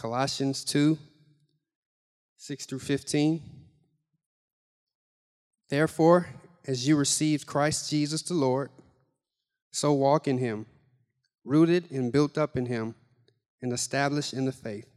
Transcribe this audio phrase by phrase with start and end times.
[0.00, 0.96] Colossians 2
[2.38, 3.42] 6 through 15.
[5.68, 6.26] Therefore,
[6.66, 8.70] as you received Christ Jesus the Lord,
[9.72, 10.64] so walk in him,
[11.44, 12.94] rooted and built up in him,
[13.60, 14.88] and established in the faith,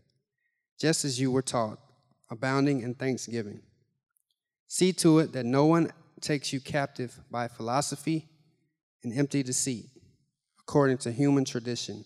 [0.80, 1.80] just as you were taught,
[2.32, 3.60] abounding in thanksgiving.
[4.68, 5.92] See to it that no one
[6.22, 8.30] takes you captive by philosophy
[9.04, 9.90] and empty deceit,
[10.62, 12.06] according to human tradition,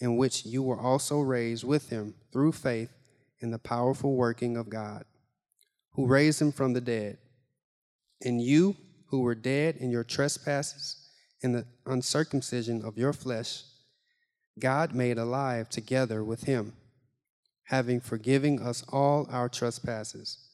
[0.00, 2.90] in which you were also raised with him through faith
[3.40, 5.04] in the powerful working of God,
[5.92, 7.18] who raised him from the dead.
[8.22, 8.76] And you,
[9.08, 11.08] who were dead in your trespasses
[11.42, 13.62] and the uncircumcision of your flesh,
[14.58, 16.72] God made alive together with him,
[17.64, 20.48] having forgiven us all our trespasses,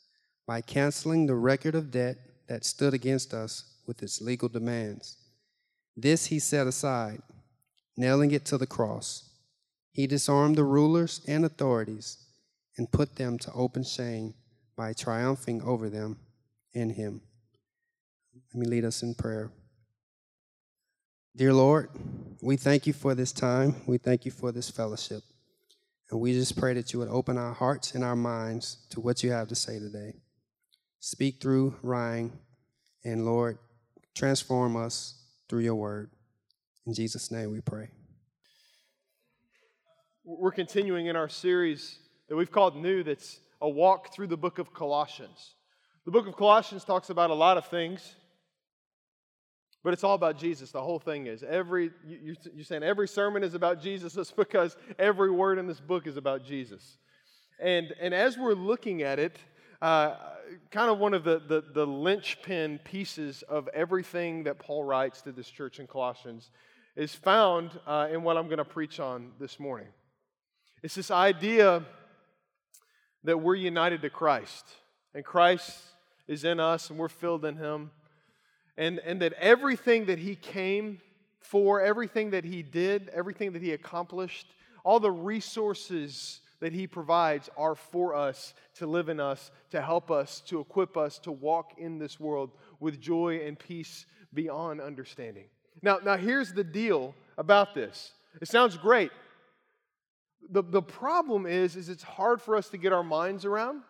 [0.47, 2.17] by canceling the record of debt
[2.48, 5.17] that stood against us with its legal demands.
[5.97, 7.22] This he set aside,
[7.97, 9.28] nailing it to the cross.
[9.93, 12.17] He disarmed the rulers and authorities
[12.77, 14.35] and put them to open shame
[14.75, 16.19] by triumphing over them
[16.73, 17.21] in him.
[18.55, 19.51] Let me lead us in prayer.
[21.37, 21.91] Dear Lord,
[22.41, 23.77] we thank you for this time.
[23.87, 25.23] We thank you for this fellowship.
[26.11, 29.23] And we just pray that you would open our hearts and our minds to what
[29.23, 30.15] you have to say today.
[31.01, 32.33] Speak through Ryan,
[33.05, 33.59] and Lord,
[34.15, 36.11] transform us through your word.
[36.87, 37.89] In Jesus' name we pray.
[40.25, 44.61] We're continuing in our series that we've called New, that's a walk through the book
[44.61, 45.56] of Colossians.
[46.05, 48.14] The book of Colossians talks about a lot of things,
[49.83, 50.70] but it's all about Jesus.
[50.70, 51.42] The whole thing is.
[51.42, 54.13] Every, you, are saying every sermon is about Jesus.
[54.13, 56.98] That's because every word in this book is about Jesus.
[57.61, 59.39] And, and as we're looking at it,
[59.80, 60.14] uh,
[60.70, 65.33] kind of one of the, the, the linchpin pieces of everything that Paul writes to
[65.33, 66.52] this church in Colossians
[66.95, 69.89] is found uh, in what I'm going to preach on this morning.
[70.83, 71.85] It's this idea
[73.23, 74.67] that we're united to Christ,
[75.15, 75.79] and Christ
[76.27, 77.93] is in us, and we're filled in Him,
[78.77, 81.01] and, and that everything that He came
[81.39, 84.47] for, everything that He did, everything that He accomplished,
[84.83, 90.11] all the resources that He provides are for us to live in us, to help
[90.11, 92.51] us, to equip us to walk in this world
[92.81, 95.45] with joy and peace beyond understanding.
[95.81, 98.13] Now, now here's the deal about this.
[98.41, 99.13] It sounds great.
[100.52, 103.83] The, the problem is, is it's hard for us to get our minds around,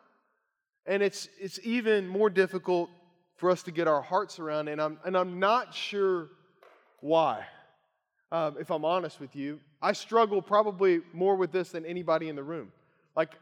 [0.86, 2.88] and it's, it's even more difficult
[3.34, 6.28] for us to get our hearts around, and I'm, and I'm not sure
[7.00, 7.44] why.
[8.30, 12.36] Um, if I'm honest with you, I struggle probably more with this than anybody in
[12.36, 12.70] the room.
[13.16, 13.32] Like,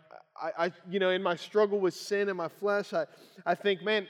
[0.40, 3.04] I, I, you know, in my struggle with sin and my flesh, I,
[3.44, 4.08] I think, man,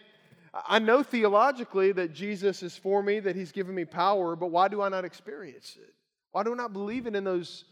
[0.54, 4.68] I know theologically that Jesus is for me, that he's given me power, but why
[4.68, 5.92] do I not experience it?
[6.30, 7.64] Why do I not believe it in those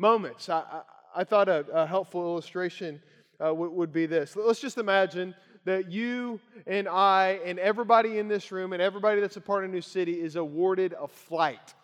[0.00, 0.48] moments?
[0.48, 0.82] I, I,
[1.20, 3.00] I thought a, a, helpful illustration
[3.44, 4.34] uh, would be this.
[4.34, 5.34] Let's just imagine
[5.66, 9.70] that you and I and everybody in this room and everybody that's a part of
[9.70, 11.74] New City is awarded a flight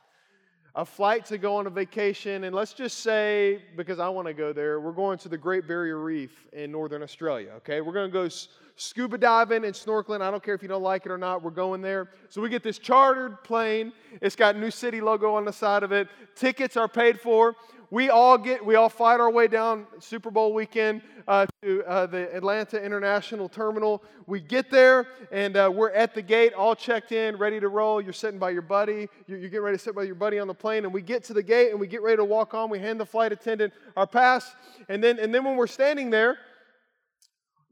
[0.76, 4.34] a flight to go on a vacation, and let's just say, because I want to
[4.34, 7.80] go there, we're going to the Great Barrier Reef in northern Australia, okay?
[7.80, 8.28] We're going to go
[8.76, 10.20] scuba diving and snorkeling.
[10.20, 12.10] I don't care if you don't like it or not, we're going there.
[12.28, 13.90] So we get this chartered plane.
[14.20, 16.08] It's got New City logo on the side of it.
[16.34, 17.56] Tickets are paid for
[17.90, 22.06] we all get, we all fight our way down Super Bowl weekend uh, to uh,
[22.06, 24.02] the Atlanta International Terminal.
[24.26, 28.00] We get there and uh, we're at the gate, all checked in, ready to roll.
[28.00, 29.08] You're sitting by your buddy.
[29.26, 31.22] You're, you're, getting ready to sit by your buddy on the plane, and we get
[31.24, 32.70] to the gate and we get ready to walk on.
[32.70, 34.54] We hand the flight attendant our pass,
[34.88, 36.38] and then and then when we're standing there.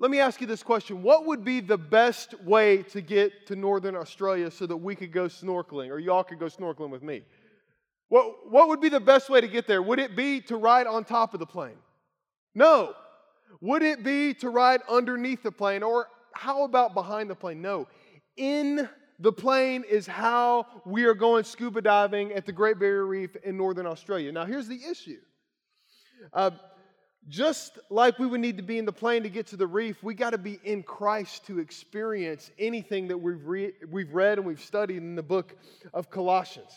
[0.01, 1.05] Let me ask you this question.
[1.05, 5.13] What would be the best way to get to Northern Australia so that we could
[5.13, 7.23] go snorkeling or y'all could go snorkeling with me?
[8.09, 9.83] What, what would be the best way to get there?
[9.83, 11.77] Would it be to ride on top of the plane?
[12.55, 12.95] No.
[13.61, 15.83] Would it be to ride underneath the plane?
[15.83, 17.63] Or how about behind the plane?
[17.63, 17.89] No.
[18.37, 23.37] In the plane is how we are going scuba diving at the Great Barrier Reef
[23.37, 24.33] in Northern Australia.
[24.33, 25.21] Now, here's the issue.
[26.33, 26.51] Uh,
[27.29, 30.03] just like we would need to be in the plane to get to the reef,
[30.03, 34.47] we got to be in Christ to experience anything that we've, re- we've read and
[34.47, 35.57] we've studied in the book
[35.95, 36.73] of Colossians.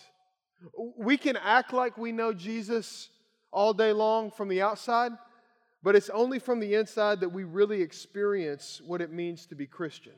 [0.97, 3.09] We can act like we know Jesus
[3.51, 5.11] all day long from the outside,
[5.83, 9.65] but it's only from the inside that we really experience what it means to be
[9.65, 10.13] Christian.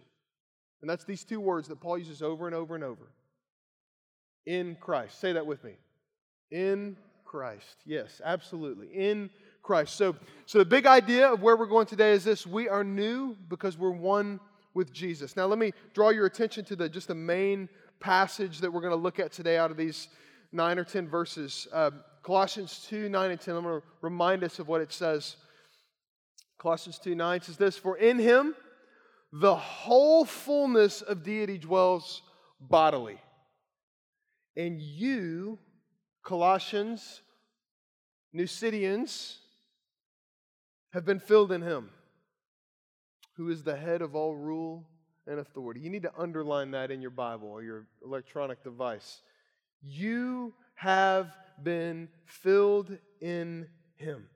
[0.81, 3.12] And that's these two words that Paul uses over and over and over
[4.45, 5.19] in Christ.
[5.19, 5.74] Say that with me.
[6.51, 7.83] In Christ.
[7.86, 8.88] Yes, absolutely.
[8.88, 9.30] In
[9.62, 9.95] Christ.
[9.95, 10.15] So,
[10.45, 13.77] so the big idea of where we're going today is this we are new because
[13.77, 14.39] we're one
[14.74, 15.36] with Jesus.
[15.36, 17.69] Now, let me draw your attention to the, just the main
[18.00, 20.07] passage that we're going to look at today out of these
[20.51, 21.68] nine or ten verses.
[21.72, 21.92] Uh,
[22.24, 23.56] Colossians 2 9 and 10.
[23.56, 25.36] I'm going to remind us of what it says.
[26.57, 28.56] Colossians 2 9 says this For in him
[29.31, 32.22] the whole fullness of deity dwells
[32.60, 33.19] bodily.
[34.57, 35.60] And you,
[36.24, 37.22] Colossians,
[38.34, 39.40] New Nusidians,
[40.92, 41.90] have been filled in him,
[43.38, 44.90] who is the head of all rule
[45.28, 45.80] and authority.
[45.80, 49.22] You need to underline that in your Bible or your electronic device.
[49.81, 51.31] You have
[51.63, 54.27] been filled in him.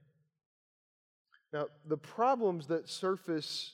[1.52, 3.74] Now, the problems that surface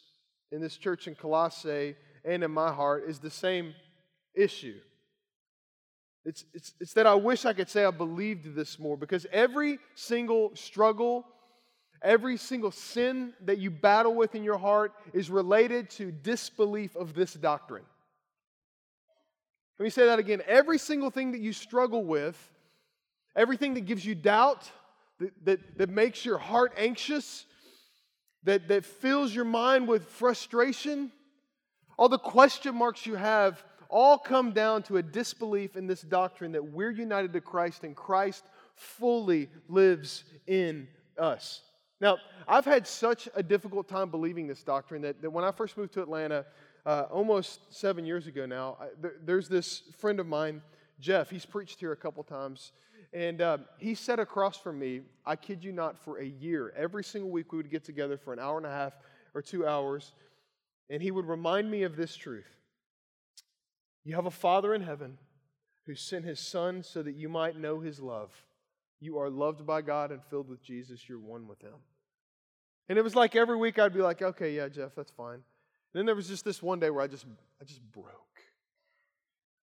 [0.52, 1.96] in this church in Colossae
[2.26, 3.74] and in my heart is the same
[4.36, 4.80] issue.
[6.26, 9.80] It's, it's, it's that I wish I could say I believed this more because every
[9.96, 11.26] single struggle,
[12.04, 17.14] every single sin that you battle with in your heart is related to disbelief of
[17.14, 17.86] this doctrine.
[19.80, 20.42] Let me say that again.
[20.46, 22.38] Every single thing that you struggle with,
[23.34, 24.70] everything that gives you doubt,
[25.20, 27.46] that, that, that makes your heart anxious,
[28.44, 31.14] that, that fills your mind with frustration,
[31.98, 36.52] all the question marks you have, all come down to a disbelief in this doctrine
[36.52, 38.46] that we're united to Christ and Christ
[38.76, 41.62] fully lives in us.
[42.02, 42.18] Now,
[42.48, 45.94] I've had such a difficult time believing this doctrine that, that when I first moved
[45.94, 46.46] to Atlanta,
[46.86, 50.62] uh, almost seven years ago now, I, there, there's this friend of mine,
[51.00, 51.30] Jeff.
[51.30, 52.72] He's preached here a couple times.
[53.12, 56.74] And uh, he sat across from me, I kid you not, for a year.
[56.78, 58.94] Every single week we would get together for an hour and a half
[59.34, 60.14] or two hours,
[60.90, 62.48] and he would remind me of this truth.
[64.04, 65.18] You have a Father in heaven
[65.86, 68.32] who sent his Son so that you might know his love.
[69.00, 71.08] You are loved by God and filled with Jesus.
[71.08, 71.74] You're one with him.
[72.90, 75.40] And it was like every week I'd be like, okay, yeah, Jeff, that's fine.
[75.94, 77.26] Then there was just this one day where I just,
[77.62, 78.06] I just broke.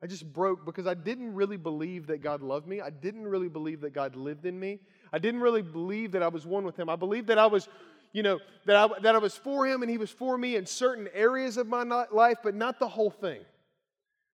[0.02, 2.80] I just broke because I didn't really believe that God loved me.
[2.80, 4.80] I didn't really believe that God lived in me.
[5.12, 6.90] I didn't really believe that I was one with Him.
[6.90, 7.68] I believed that I was,
[8.12, 10.66] you know, that I, that I was for Him and He was for me in
[10.66, 13.40] certain areas of my life, but not the whole thing.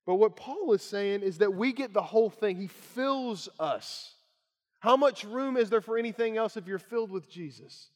[0.05, 2.57] But what Paul is saying is that we get the whole thing.
[2.57, 4.15] He fills us.
[4.81, 7.91] How much room is there for anything else if you're filled with Jesus?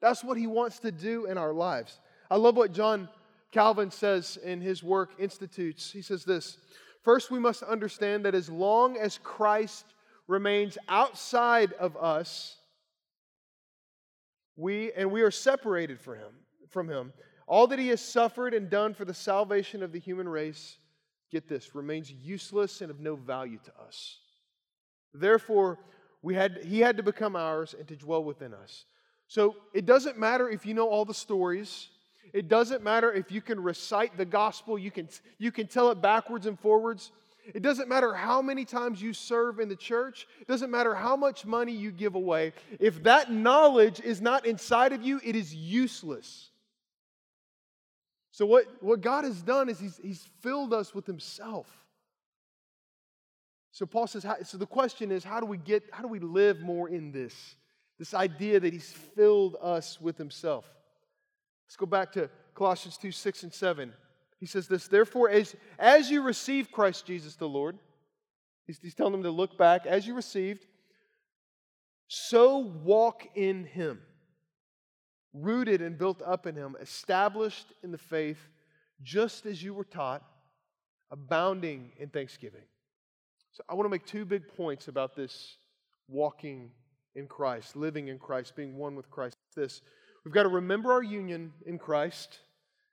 [0.00, 2.00] That's what He wants to do in our lives.
[2.28, 3.08] I love what John
[3.52, 5.90] Calvin says in his work, Institutes.
[5.90, 6.58] He says this.
[7.02, 9.84] First, we must understand that as long as Christ
[10.26, 12.56] remains outside of us,
[14.56, 16.32] we and we are separated from him,
[16.70, 17.12] from him.
[17.46, 20.78] All that he has suffered and done for the salvation of the human race,
[21.30, 24.18] get this, remains useless and of no value to us.
[25.14, 25.78] Therefore,
[26.22, 28.84] we had, he had to become ours and to dwell within us.
[29.28, 31.88] So it doesn't matter if you know all the stories.
[32.32, 35.08] It doesn't matter if you can recite the gospel, you can,
[35.38, 37.12] you can tell it backwards and forwards.
[37.54, 40.26] It doesn't matter how many times you serve in the church.
[40.40, 42.52] It doesn't matter how much money you give away.
[42.80, 46.50] If that knowledge is not inside of you, it is useless.
[48.32, 51.66] So, what, what God has done is he's, he's filled us with Himself.
[53.70, 56.60] So, Paul says, so the question is, how do we get, how do we live
[56.60, 57.54] more in this?
[57.98, 60.66] This idea that He's filled us with Himself.
[61.66, 63.92] Let's go back to Colossians 2 6 and 7.
[64.38, 67.78] He says this, therefore, as, as you receive Christ Jesus the Lord,
[68.66, 70.66] he's, he's telling them to look back, as you received,
[72.08, 74.00] so walk in him,
[75.32, 78.38] rooted and built up in him, established in the faith,
[79.02, 80.22] just as you were taught,
[81.10, 82.62] abounding in thanksgiving.
[83.52, 85.56] So I want to make two big points about this
[86.08, 86.70] walking
[87.14, 89.38] in Christ, living in Christ, being one with Christ.
[89.54, 89.80] This
[90.26, 92.40] We've got to remember our union in Christ.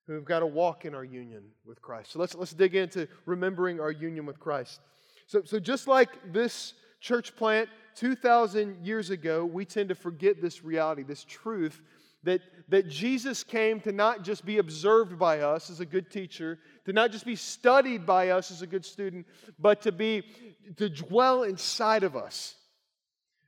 [0.07, 2.11] We've got to walk in our union with Christ.
[2.11, 4.81] So let's, let's dig into remembering our union with Christ.
[5.25, 10.63] So, so just like this church plant 2,000 years ago, we tend to forget this
[10.63, 11.81] reality, this truth
[12.21, 16.59] that, that Jesus came to not just be observed by us as a good teacher,
[16.85, 19.25] to not just be studied by us as a good student,
[19.57, 20.21] but to be
[20.77, 22.53] to dwell inside of us.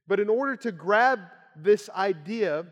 [0.08, 1.20] But in order to grab
[1.56, 2.66] this idea,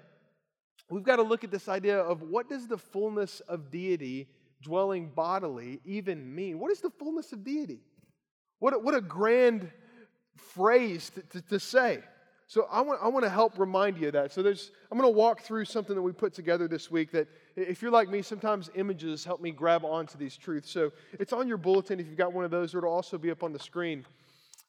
[0.93, 4.27] we've got to look at this idea of what does the fullness of deity
[4.62, 6.59] dwelling bodily even mean?
[6.59, 7.79] What is the fullness of deity?
[8.59, 9.71] What a, what a grand
[10.53, 12.00] phrase to, to, to say.
[12.45, 14.31] So I want, I want to help remind you of that.
[14.31, 17.27] So there's, I'm going to walk through something that we put together this week that
[17.55, 20.69] if you're like me, sometimes images help me grab onto these truths.
[20.69, 23.31] So it's on your bulletin if you've got one of those, or it'll also be
[23.31, 24.05] up on the screen.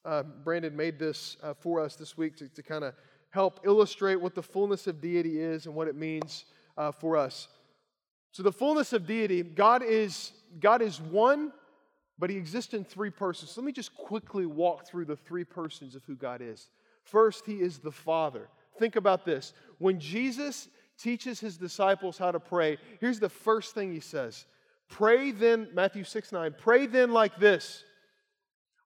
[0.07, 2.95] Uh, Brandon made this uh, for us this week to, to kind of
[3.35, 6.45] help illustrate what the fullness of deity is and what it means
[6.79, 7.49] uh, for us.
[8.31, 11.53] So the fullness of deity, God is God is one,
[12.17, 13.51] but He exists in three persons.
[13.51, 16.69] So let me just quickly walk through the three persons of who God is.
[17.03, 18.49] First, He is the Father.
[18.79, 19.53] Think about this.
[19.79, 24.47] When Jesus teaches His disciples how to pray, here's the first thing He says
[24.89, 27.83] Pray then, Matthew 6 9, pray then like this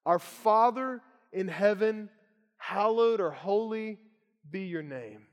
[0.06, 1.02] Our Father
[1.34, 2.08] in heaven,
[2.56, 3.98] hallowed or holy
[4.50, 5.26] be your name.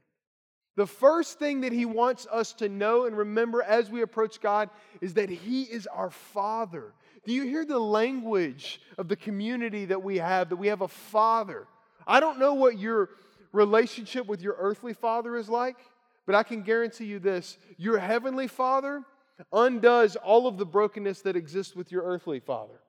[0.75, 4.69] The first thing that he wants us to know and remember as we approach God
[4.99, 6.93] is that he is our Father.
[7.25, 10.87] Do you hear the language of the community that we have, that we have a
[10.87, 11.67] Father?
[12.05, 13.09] I don't know what your
[13.51, 15.77] relationship with your earthly father is like,
[16.25, 19.03] but I can guarantee you this your heavenly Father
[19.51, 22.79] undoes all of the brokenness that exists with your earthly father.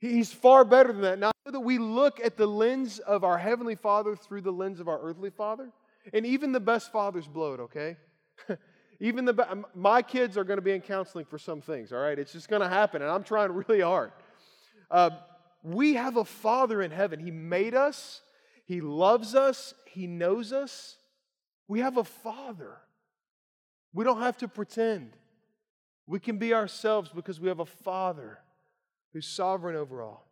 [0.00, 1.18] He's far better than that.
[1.18, 4.88] Now that we look at the lens of our heavenly Father through the lens of
[4.88, 5.70] our earthly father,
[6.14, 7.96] and even the best fathers blow it, okay?
[9.00, 12.18] even the my kids are going to be in counseling for some things, all right?
[12.18, 14.12] It's just going to happen, and I'm trying really hard.
[14.90, 15.10] Uh,
[15.62, 17.20] we have a Father in heaven.
[17.20, 18.22] He made us,
[18.64, 20.96] He loves us, He knows us.
[21.68, 22.78] We have a Father.
[23.92, 25.12] We don't have to pretend.
[26.06, 28.38] We can be ourselves because we have a Father
[29.12, 30.26] who's sovereign over all.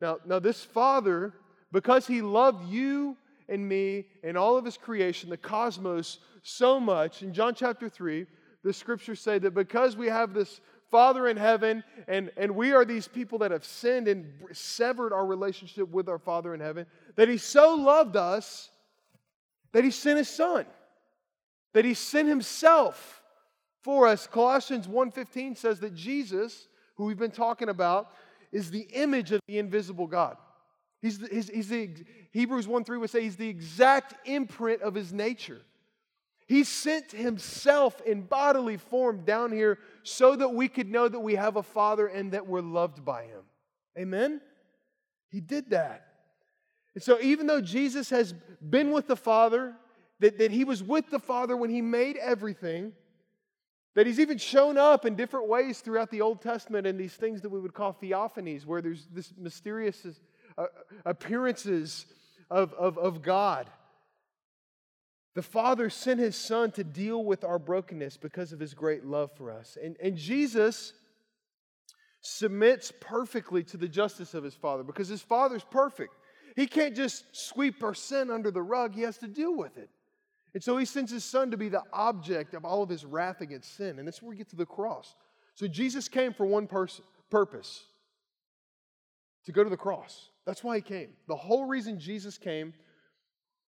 [0.00, 1.32] Now, now this Father,
[1.72, 3.16] because He loved you
[3.48, 8.26] and me and all of His creation, the cosmos, so much, in John chapter 3,
[8.62, 12.84] the scriptures say that because we have this Father in heaven, and, and we are
[12.84, 16.86] these people that have sinned and severed our relationship with our Father in heaven,
[17.16, 18.70] that He so loved us
[19.72, 20.66] that He sent His Son,
[21.72, 23.22] that He sent Himself
[23.82, 24.26] for us.
[24.26, 26.66] Colossians 1.15 says that Jesus,
[27.00, 28.10] who we've been talking about,
[28.52, 30.36] is the image of the invisible God.
[31.00, 31.90] He's the, he's, he's the
[32.30, 35.62] Hebrews 1 3 would say he's the exact imprint of his nature.
[36.46, 41.36] He sent himself in bodily form down here so that we could know that we
[41.36, 43.42] have a Father and that we're loved by him.
[43.98, 44.42] Amen?
[45.30, 46.06] He did that.
[46.94, 48.34] And so, even though Jesus has
[48.68, 49.74] been with the Father,
[50.18, 52.92] that, that he was with the Father when he made everything,
[53.94, 57.42] that he's even shown up in different ways throughout the Old Testament in these things
[57.42, 60.06] that we would call theophanies, where there's this mysterious
[60.56, 60.66] uh,
[61.04, 62.06] appearances
[62.50, 63.68] of, of, of God.
[65.34, 69.30] The Father sent His Son to deal with our brokenness because of His great love
[69.36, 69.76] for us.
[69.82, 70.92] And, and Jesus
[72.20, 76.14] submits perfectly to the justice of His Father because His Father's perfect.
[76.56, 79.88] He can't just sweep our sin under the rug, He has to deal with it.
[80.54, 83.40] And so He sends His Son to be the object of all of His wrath
[83.40, 83.98] against sin.
[83.98, 85.14] And that's where we get to the cross.
[85.54, 87.84] So Jesus came for one purpose
[89.44, 90.30] to go to the cross.
[90.46, 91.10] That's why He came.
[91.28, 92.72] The whole reason Jesus came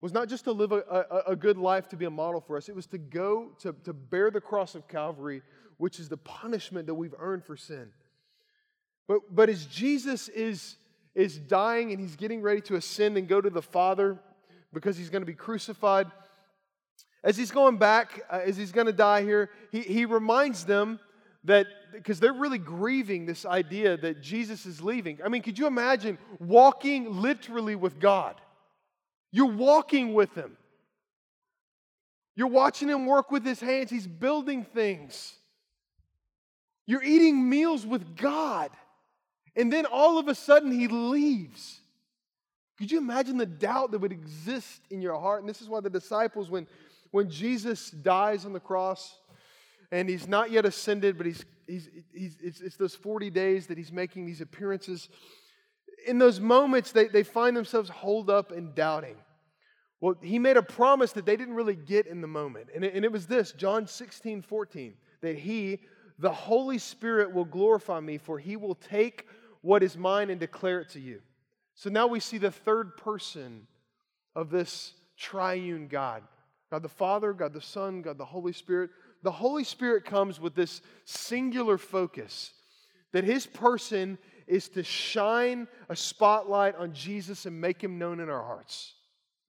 [0.01, 2.57] was not just to live a, a, a, good life to be a model for
[2.57, 5.43] us, it was to go to, to bear the cross of Calvary,
[5.77, 7.91] which is the punishment that we've earned for sin.
[9.07, 10.77] But, but as Jesus is,
[11.15, 14.19] is dying and he's getting ready to ascend and go to the Father
[14.73, 16.07] because he's going to be crucified,
[17.23, 20.99] as he's going back, uh, as he's going to die here, he, he reminds them
[21.45, 25.19] that because they're really grieving this idea that Jesus is leaving.
[25.25, 28.41] I mean, could you imagine walking literally with God?
[29.33, 30.57] You're walking with him.
[32.37, 33.91] You're watching him work with his hands.
[33.91, 35.35] He's building things.
[36.87, 38.71] You're eating meals with God.
[39.57, 41.81] And then all of a sudden he leaves.
[42.79, 45.41] Could you imagine the doubt that would exist in your heart?
[45.41, 46.67] And this is why the disciples, when,
[47.11, 49.19] when Jesus dies on the cross
[49.91, 53.79] and he's not yet ascended, but he's, he's, he's, it's, it's those 40 days that
[53.79, 55.09] he's making these appearances
[56.07, 59.17] in those moments, they, they find themselves holed up and doubting.
[60.01, 62.69] Well, he made a promise that they didn't really get in the moment.
[62.75, 65.81] And it, and it was this John 16, 14, that he,
[66.19, 69.27] the Holy Spirit, will glorify me, for he will take
[69.61, 71.21] what is mine and declare it to you.
[71.75, 73.67] So now we see the third person
[74.35, 76.23] of this triune God
[76.71, 78.91] God the Father, God the Son, God the Holy Spirit.
[79.23, 82.53] The Holy Spirit comes with this singular focus
[83.13, 88.29] that his person is to shine a spotlight on Jesus and make him known in
[88.29, 88.95] our hearts.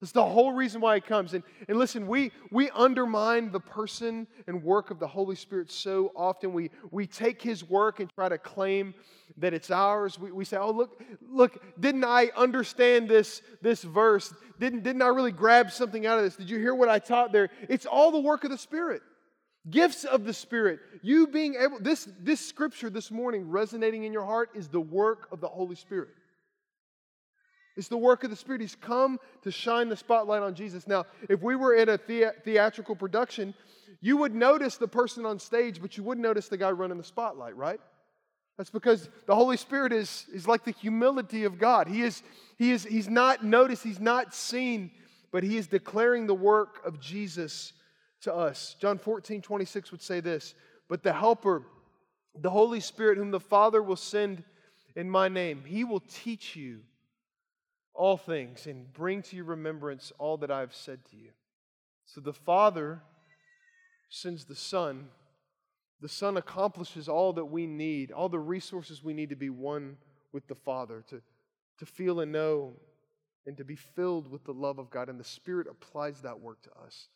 [0.01, 1.36] That's the whole reason why he comes.
[1.36, 6.12] And, and listen, we, we undermine the person and work of the Holy Spirit so
[6.15, 6.53] often.
[6.53, 8.96] We, we take his work and try to claim
[9.38, 10.17] that it's ours.
[10.17, 14.34] We, we say, oh, look, look, didn't I understand this, this verse?
[14.60, 16.36] Didn't, didn't I really grab something out of this?
[16.36, 17.50] Did you hear what I taught there?
[17.70, 19.03] It's all the work of the Spirit.
[19.70, 20.79] Gifts of the Spirit.
[21.03, 25.27] You being able, this, this scripture this morning resonating in your heart is the work
[25.31, 26.10] of the Holy Spirit.
[27.78, 28.62] It's the work of the Spirit.
[28.62, 30.88] He's come to shine the spotlight on Jesus.
[30.88, 33.54] Now, if we were in a the- theatrical production,
[34.01, 37.04] you would notice the person on stage, but you wouldn't notice the guy running the
[37.04, 37.80] spotlight, right?
[38.58, 41.88] That's because the Holy Spirit is, is like the humility of God.
[41.88, 42.22] He is,
[42.58, 44.92] he is, he's not noticed, he's not seen,
[45.32, 47.74] but he is declaring the work of Jesus
[48.22, 48.75] to us.
[48.80, 50.54] John 14, 26 would say this
[50.90, 51.63] But the Helper,
[52.40, 54.44] the Holy Spirit, whom the Father will send
[54.96, 56.82] in my name, he will teach you
[58.01, 61.29] all things and bring to your remembrance all that I have said to you.
[62.08, 63.03] So the Father
[64.10, 65.10] sends the Son.
[66.01, 69.98] The Son accomplishes all that we need, all the resources we need to be one
[70.34, 71.22] with the Father, to,
[71.77, 72.74] to feel and know
[73.46, 75.08] and to be filled with the love of God.
[75.08, 77.08] And the Spirit applies that work to us.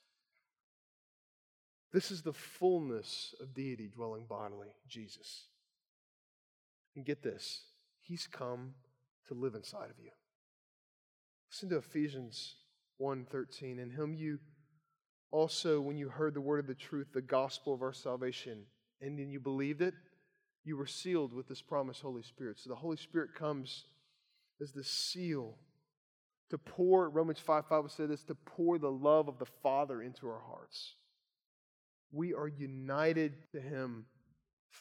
[1.92, 5.46] This is the fullness of deity dwelling bodily, Jesus.
[6.96, 7.64] And get this,
[8.02, 8.76] He's come
[9.30, 10.12] to live inside of you.
[11.56, 12.56] Listen to Ephesians
[12.98, 14.40] 1:13, in whom you
[15.32, 18.66] also, when you heard the word of the truth, the gospel of our salvation,
[19.00, 19.94] and then you believed it,
[20.66, 22.60] you were sealed with this promised Holy Spirit.
[22.60, 23.86] So the Holy Spirit comes
[24.60, 25.58] as the seal
[26.50, 30.02] to pour, Romans 5 5 will say this, to pour the love of the Father
[30.02, 30.96] into our hearts.
[32.12, 34.08] We are united to Him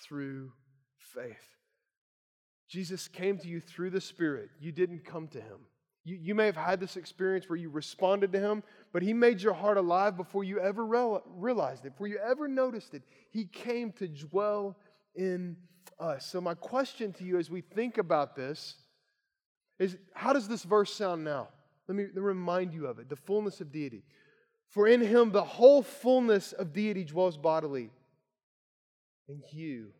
[0.02, 0.50] through
[0.97, 1.57] faith.
[2.66, 4.50] Jesus came to you through the Spirit.
[4.59, 5.69] You didn't come to Him.
[6.04, 9.40] You, you may have had this experience where you responded to Him, but He made
[9.40, 13.02] your heart alive before you ever realized it, before you ever noticed it.
[13.30, 14.76] He came to dwell
[15.14, 15.56] in
[15.99, 16.26] us.
[16.26, 18.76] So, my question to you as we think about this
[19.78, 21.49] is how does this verse sound now?
[21.88, 24.04] Let me remind you of it the fullness of deity.
[24.68, 27.90] For in Him the whole fullness of deity dwells bodily.
[29.28, 29.92] And you,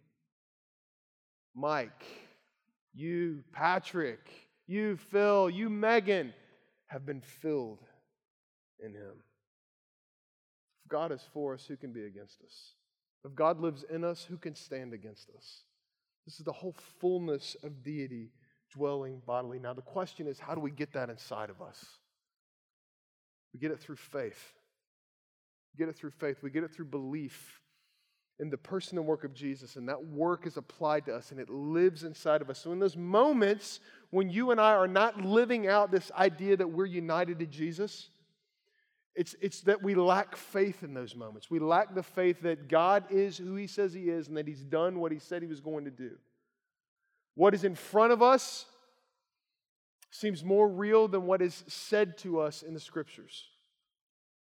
[1.55, 2.05] Mike,
[2.93, 4.29] you, Patrick,
[4.67, 6.33] you, Phil, you, Megan,
[6.87, 7.81] have been filled
[8.83, 9.23] in Him.
[10.85, 12.75] If God is for us, who can be against us?
[13.25, 15.63] If God lives in us, who can stand against us?
[16.27, 18.31] This is the whole fullness of deity
[18.75, 19.59] dwelling bodily.
[19.59, 21.85] Now, the question is how do we get that inside of us?
[23.53, 24.53] We get it through faith.
[25.73, 26.39] We get it through faith.
[26.43, 27.61] We get it through belief
[28.41, 31.39] in the person and work of Jesus, and that work is applied to us and
[31.39, 32.59] it lives inside of us.
[32.59, 36.69] So, in those moments when you and I are not living out this idea that
[36.69, 38.11] we're united to Jesus,
[39.15, 41.51] it's, it's that we lack faith in those moments.
[41.51, 44.65] We lack the faith that God is who He says He is and that He's
[44.65, 46.13] done what He said He was going to do.
[47.35, 48.67] What is in front of us
[50.11, 53.49] seems more real than what is said to us in the Scriptures.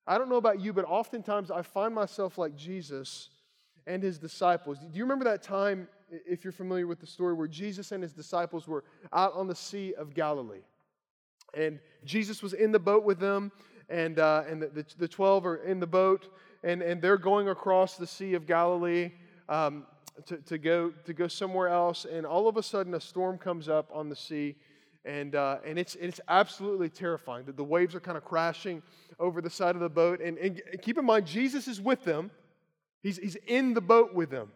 [0.06, 3.30] I don't know about you, but oftentimes I find myself like Jesus
[3.86, 4.78] and his disciples.
[4.78, 8.12] Do you remember that time, if you're familiar with the story, where Jesus and his
[8.12, 10.62] disciples were out on the Sea of Galilee?
[11.56, 13.52] And Jesus was in the boat with them,
[13.88, 16.28] and, uh, and the, the, the, 12 are in the boat,
[16.62, 19.12] and, and they're going across the Sea of Galilee
[19.48, 19.86] um,
[20.26, 22.06] to, to, go, to go somewhere else.
[22.06, 24.56] And all of a sudden, a storm comes up on the sea,
[25.04, 27.44] and, uh, and it's, it's absolutely terrifying.
[27.44, 28.82] The, the waves are kind of crashing
[29.18, 30.20] over the side of the boat.
[30.20, 32.30] And, and keep in mind, Jesus is with them.
[33.04, 34.48] He's, he's in the boat with them.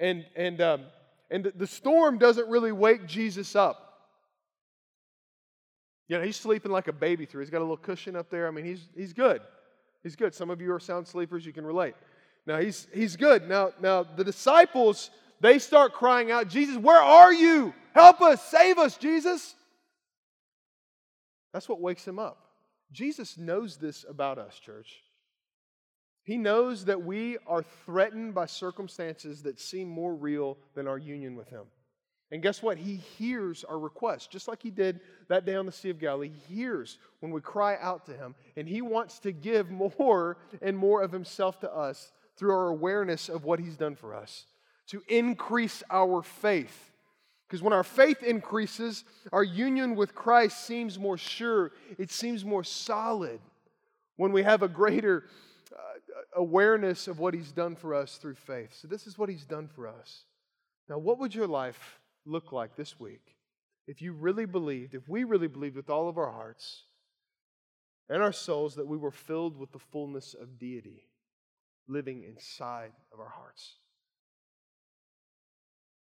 [0.00, 0.82] And, and, um,
[1.30, 3.80] and the storm doesn't really wake Jesus up.
[6.08, 7.42] You know, he's sleeping like a baby through.
[7.42, 8.48] He's got a little cushion up there.
[8.48, 9.40] I mean, he's, he's good.
[10.02, 10.34] He's good.
[10.34, 11.94] Some of you are sound sleepers, you can relate.
[12.44, 13.48] Now, he's, he's good.
[13.48, 17.72] Now, now, the disciples, they start crying out, Jesus, where are you?
[17.94, 19.54] Help us, save us, Jesus.
[21.52, 22.36] That's what wakes him up.
[22.90, 25.03] Jesus knows this about us, church.
[26.24, 31.36] He knows that we are threatened by circumstances that seem more real than our union
[31.36, 31.64] with Him.
[32.32, 32.78] And guess what?
[32.78, 36.30] He hears our request, just like He did that day on the Sea of Galilee.
[36.48, 40.76] He hears when we cry out to Him, and He wants to give more and
[40.76, 44.46] more of Himself to us through our awareness of what He's done for us,
[44.88, 46.90] to increase our faith.
[47.46, 52.64] Because when our faith increases, our union with Christ seems more sure, it seems more
[52.64, 53.40] solid.
[54.16, 55.24] When we have a greater
[56.36, 58.74] awareness of what He's done for us through faith.
[58.80, 60.24] So, this is what He's done for us.
[60.88, 63.36] Now, what would your life look like this week
[63.86, 66.84] if you really believed, if we really believed with all of our hearts
[68.08, 71.08] and our souls that we were filled with the fullness of deity
[71.86, 73.74] living inside of our hearts.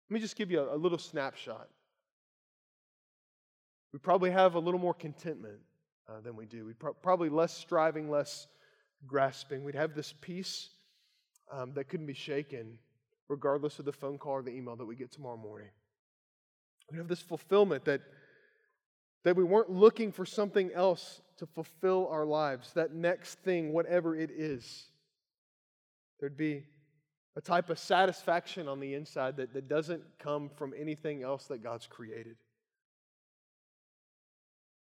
[0.09, 1.69] Let me just give you a, a little snapshot.
[3.93, 5.59] We probably have a little more contentment
[6.09, 6.65] uh, than we do.
[6.65, 8.47] We pro- probably less striving, less
[9.07, 9.65] grasping.
[9.65, 10.71] We'd have this peace
[11.51, 12.79] um, that couldn't be shaken,
[13.29, 15.69] regardless of the phone call or the email that we get tomorrow morning.
[16.91, 18.01] We'd have this fulfillment that,
[19.25, 24.15] that we weren't looking for something else to fulfill our lives, that next thing, whatever
[24.15, 24.87] it is.
[26.21, 26.65] There'd be
[27.35, 31.63] a type of satisfaction on the inside that, that doesn't come from anything else that
[31.63, 32.37] God's created.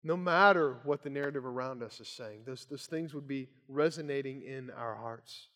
[0.03, 4.43] No matter what the narrative around us is saying, those, those things would be resonating
[4.43, 5.49] in our hearts.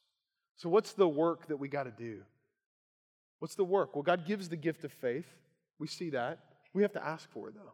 [0.56, 2.20] So, what's the work that we got to do?
[3.38, 3.94] What's the work?
[3.94, 5.26] Well, God gives the gift of faith.
[5.78, 6.38] We see that.
[6.72, 7.72] We have to ask for it, though.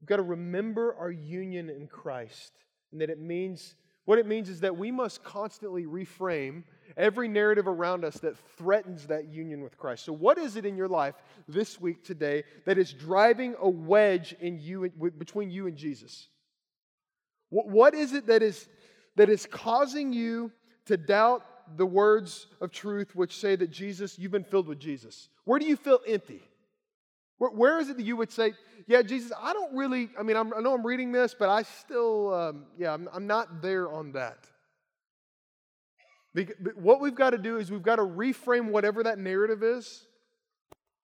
[0.00, 2.52] We've got to remember our union in Christ
[2.92, 3.74] and that it means,
[4.04, 6.64] what it means is that we must constantly reframe
[6.96, 10.04] every narrative around us that threatens that union with Christ.
[10.04, 11.14] So, what is it in your life
[11.48, 16.28] this week, today, that is driving a wedge in you, between you and Jesus?
[17.50, 18.68] What is it that is,
[19.16, 20.52] that is causing you
[20.86, 21.44] to doubt
[21.76, 25.28] the words of truth which say that Jesus, you've been filled with Jesus?
[25.44, 26.42] Where do you feel empty?
[27.38, 28.52] Where, where is it that you would say,
[28.86, 31.62] yeah, Jesus, I don't really, I mean, I'm, i know I'm reading this, but I
[31.62, 34.38] still, um, yeah, I'm, I'm not there on that.
[36.74, 40.06] What we've got to do is we've got to reframe whatever that narrative is,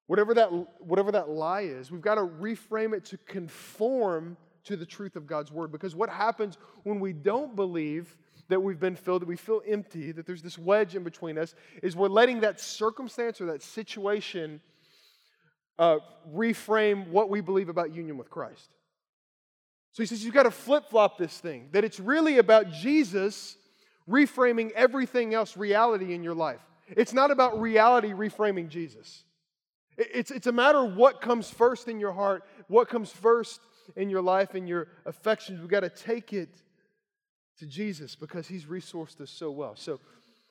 [0.06, 0.48] whatever that,
[0.80, 1.90] whatever that lie is.
[1.90, 5.72] We've got to reframe it to conform to the truth of God's word.
[5.72, 8.16] Because what happens when we don't believe
[8.48, 11.54] that we've been filled, that we feel empty, that there's this wedge in between us,
[11.82, 14.60] is we're letting that circumstance or that situation
[15.78, 15.98] uh,
[16.32, 18.68] reframe what we believe about union with Christ.
[19.92, 23.56] So he says, you've got to flip flop this thing, that it's really about Jesus
[24.08, 26.60] reframing everything else reality in your life.
[26.88, 29.24] It's not about reality reframing Jesus.
[29.96, 33.60] It's, it's a matter of what comes first in your heart, what comes first
[33.96, 35.60] in your life and your affections.
[35.60, 36.62] We've got to take it
[37.58, 39.76] to Jesus because he's resourced us so well.
[39.76, 40.00] So,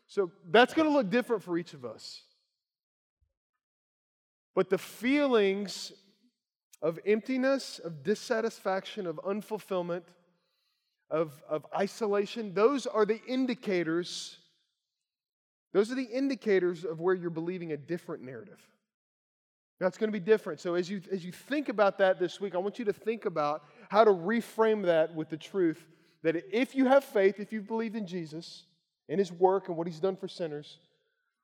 [0.07, 2.21] so that's going to look different for each of us.
[4.55, 5.91] But the feelings
[6.81, 10.03] of emptiness, of dissatisfaction, of unfulfillment,
[11.13, 14.39] of, of isolation, those are the indicators.
[15.71, 18.59] Those are the indicators of where you're believing a different narrative.
[19.79, 20.59] That's going to be different.
[20.59, 23.25] So as you as you think about that this week, I want you to think
[23.25, 25.85] about how to reframe that with the truth
[26.23, 28.63] that if you have faith, if you've believed in Jesus
[29.09, 30.79] and his work and what he's done for sinners,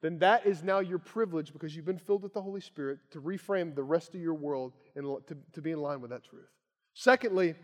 [0.01, 3.21] then that is now your privilege because you've been filled with the Holy Spirit to
[3.21, 6.47] reframe the rest of your world and to, to be in line with that truth.
[6.93, 7.55] Secondly,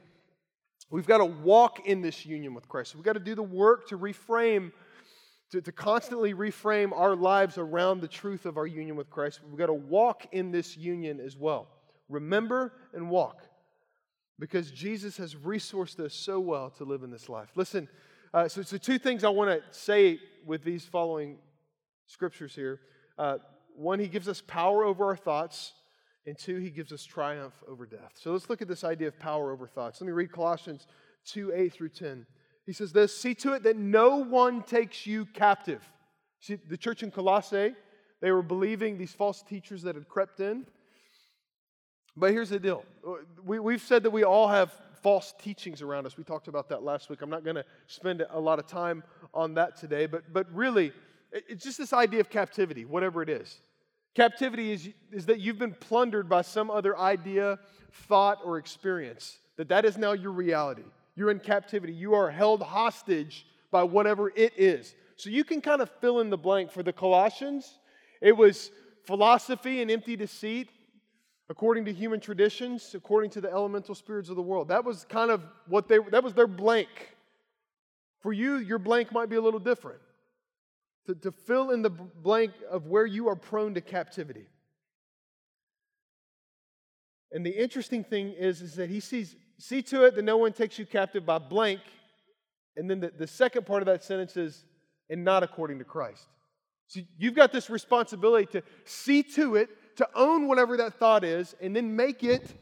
[0.89, 2.95] We've got to walk in this union with Christ.
[2.95, 4.71] We've got to do the work to reframe,
[5.51, 9.41] to, to constantly reframe our lives around the truth of our union with Christ.
[9.47, 11.67] We've got to walk in this union as well.
[12.07, 13.43] Remember and walk
[14.37, 17.49] because Jesus has resourced us so well to live in this life.
[17.55, 17.87] Listen,
[18.33, 21.37] uh, so, so two things I want to say with these following
[22.05, 22.81] scriptures here.
[23.17, 23.37] Uh,
[23.75, 25.73] one, he gives us power over our thoughts.
[26.27, 28.13] And two, he gives us triumph over death.
[28.15, 30.01] So let's look at this idea of power over thoughts.
[30.01, 30.87] Let me read Colossians
[31.25, 32.25] 2 8 through 10.
[32.65, 35.87] He says this See to it that no one takes you captive.
[36.39, 37.75] See, the church in Colossae,
[38.21, 40.65] they were believing these false teachers that had crept in.
[42.17, 42.85] But here's the deal
[43.43, 46.17] we, we've said that we all have false teachings around us.
[46.17, 47.21] We talked about that last week.
[47.21, 50.91] I'm not going to spend a lot of time on that today, but, but really,
[51.31, 53.59] it's just this idea of captivity, whatever it is.
[54.15, 57.59] Captivity is, is that you've been plundered by some other idea,
[58.07, 59.37] thought, or experience.
[59.57, 60.83] That that is now your reality.
[61.15, 61.93] You're in captivity.
[61.93, 64.95] You are held hostage by whatever it is.
[65.17, 66.71] So you can kind of fill in the blank.
[66.71, 67.77] For the Colossians,
[68.21, 68.71] it was
[69.03, 70.69] philosophy and empty deceit,
[71.49, 74.69] according to human traditions, according to the elemental spirits of the world.
[74.69, 76.87] That was kind of what they that was their blank.
[78.21, 79.99] For you, your blank might be a little different
[81.05, 84.47] to, to fill in the blank of where you are prone to captivity.
[87.31, 90.53] And the interesting thing is, is that he sees, see to it that no one
[90.53, 91.81] takes you captive by blank.
[92.77, 94.65] And then the, the second part of that sentence is,
[95.09, 96.27] and not according to Christ.
[96.87, 101.55] So you've got this responsibility to see to it, to own whatever that thought is,
[101.61, 102.53] and then make it,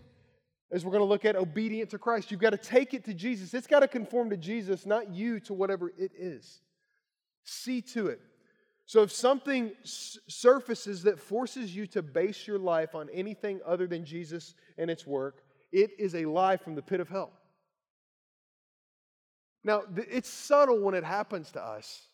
[0.72, 2.32] as we're going to look at, obedient to Christ.
[2.32, 3.54] You've got to take it to Jesus.
[3.54, 6.62] It's got to conform to Jesus, not you to whatever it is.
[7.44, 8.22] See to it.
[8.86, 14.06] So if something surfaces that forces you to base your life on anything other than
[14.06, 17.32] Jesus and its work, it is a lie from the pit of hell.
[19.64, 22.08] Now, it's subtle when it happens to us,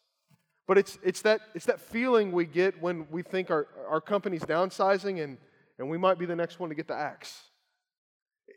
[0.68, 4.44] but it's, it's, that, it's that feeling we get when we think our, our company's
[4.44, 5.38] downsizing and,
[5.80, 7.42] and we might be the next one to get the axe.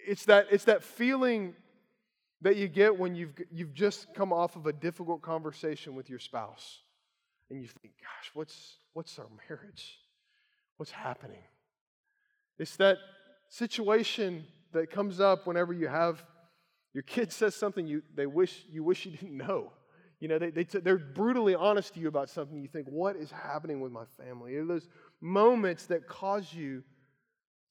[0.07, 1.55] It's that, it's that feeling
[2.43, 6.19] that you get when you've, you've just come off of a difficult conversation with your
[6.19, 6.81] spouse
[7.53, 9.99] and you think, gosh, what's, what's our marriage?
[10.77, 11.43] What's happening?
[12.59, 12.99] It's that
[13.49, 16.25] situation that comes up whenever you have
[16.95, 19.73] your kid says something you, they wish, you wish you didn't know.
[20.21, 22.61] You know, they, they t- they're brutally honest to you about something.
[22.61, 24.57] You think, what is happening with my family?
[24.57, 24.87] Are those
[25.21, 26.85] moments that cause you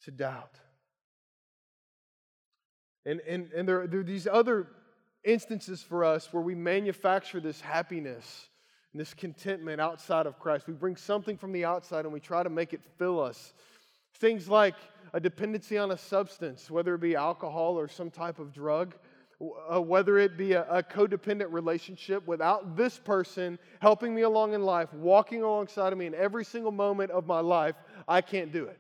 [0.06, 0.60] to doubt.
[3.06, 4.68] And, and, and there, there are these other
[5.24, 8.48] instances for us where we manufacture this happiness
[8.94, 10.68] this contentment outside of Christ.
[10.68, 13.54] We bring something from the outside and we try to make it fill us.
[14.16, 14.76] Things like
[15.14, 18.96] a dependency on a substance, whether it be alcohol or some type of drug,
[19.72, 24.62] uh, whether it be a, a codependent relationship without this person helping me along in
[24.62, 27.76] life, walking alongside of me in every single moment of my life,
[28.08, 28.80] I can't do it.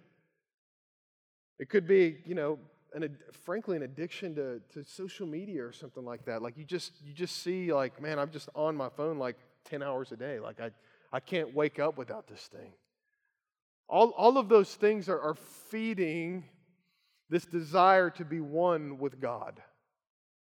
[1.57, 2.59] It could be, you know,
[2.93, 6.41] an, frankly, an addiction to, to social media or something like that.
[6.41, 9.83] Like you just, you just see, like, man, I'm just on my phone like 10
[9.83, 10.39] hours a day.
[10.39, 10.71] Like I,
[11.11, 12.73] I can't wake up without this thing.
[13.87, 15.35] All, all of those things are, are
[15.69, 16.45] feeding
[17.29, 19.61] this desire to be one with God.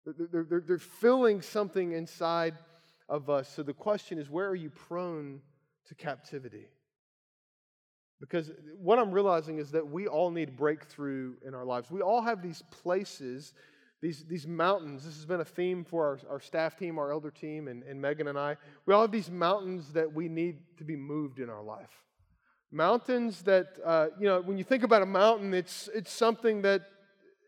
[0.05, 2.55] They're, they're, they're filling something inside
[3.09, 3.49] of us.
[3.49, 5.41] So the question is where are you prone
[5.87, 6.67] to captivity?
[8.19, 11.91] Because what I'm realizing is that we all need breakthrough in our lives.
[11.91, 13.53] We all have these places,
[14.01, 15.03] these, these mountains.
[15.05, 18.01] This has been a theme for our, our staff team, our elder team, and, and
[18.01, 18.57] Megan and I.
[18.85, 22.03] We all have these mountains that we need to be moved in our life.
[22.71, 26.81] Mountains that, uh, you know, when you think about a mountain, it's, it's something that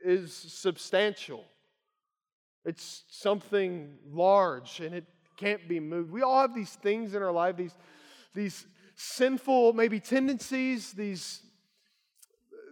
[0.03, 1.43] is substantial,
[2.65, 5.05] it's something large, and it
[5.37, 6.11] can't be moved.
[6.11, 7.75] We all have these things in our life, these,
[8.33, 11.41] these sinful, maybe tendencies, these,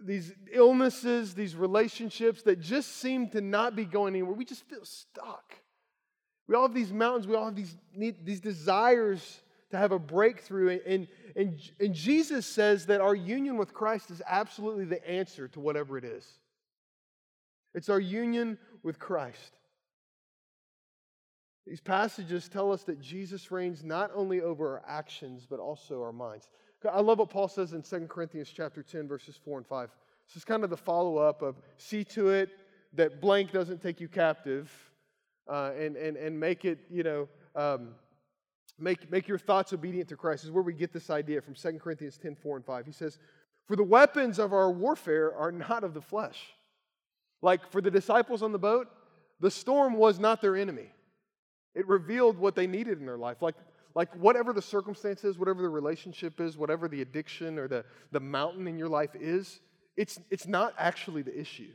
[0.04, 4.34] these illnesses, these relationships that just seem to not be going anywhere.
[4.34, 5.54] We just feel stuck.
[6.46, 10.80] We all have these mountains, we all have these, these desires to have a breakthrough.
[10.86, 15.60] And, and, and Jesus says that our union with Christ is absolutely the answer to
[15.60, 16.26] whatever it is.
[17.74, 19.52] It's our union with Christ.
[21.66, 26.12] These passages tell us that Jesus reigns not only over our actions, but also our
[26.12, 26.48] minds.
[26.86, 29.90] I love what Paul says in 2 Corinthians chapter 10, verses 4 and 5.
[30.28, 32.50] This is kind of the follow-up of see to it
[32.94, 34.70] that blank doesn't take you captive
[35.48, 37.94] uh, and, and, and make it, you know, um,
[38.78, 40.42] make, make your thoughts obedient to Christ.
[40.42, 42.86] This is where we get this idea from 2 Corinthians 10, 4 and 5.
[42.86, 43.18] He says,
[43.66, 46.38] For the weapons of our warfare are not of the flesh.
[47.42, 48.88] Like for the disciples on the boat,
[49.40, 50.92] the storm was not their enemy.
[51.74, 53.40] It revealed what they needed in their life.
[53.40, 53.54] Like,
[53.94, 58.20] like whatever the circumstance is, whatever the relationship is, whatever the addiction or the, the
[58.20, 59.60] mountain in your life is,
[59.96, 61.70] it's, it's not actually the issue.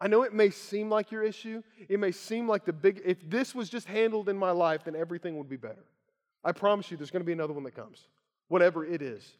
[0.00, 1.62] I know it may seem like your issue.
[1.88, 4.96] It may seem like the big, if this was just handled in my life, then
[4.96, 5.84] everything would be better.
[6.42, 8.08] I promise you, there's going to be another one that comes,
[8.48, 9.36] whatever it is.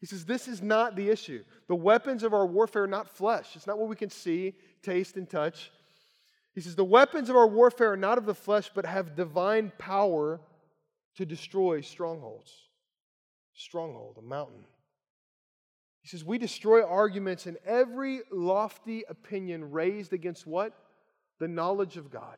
[0.00, 1.44] He says, This is not the issue.
[1.66, 3.56] The weapons of our warfare are not flesh.
[3.56, 5.70] It's not what we can see, taste, and touch.
[6.54, 9.72] He says, The weapons of our warfare are not of the flesh, but have divine
[9.78, 10.40] power
[11.16, 12.52] to destroy strongholds.
[13.54, 14.64] Stronghold, a mountain.
[16.02, 20.72] He says, We destroy arguments and every lofty opinion raised against what?
[21.38, 22.36] The knowledge of God.